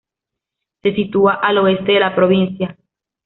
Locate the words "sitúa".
0.95-1.33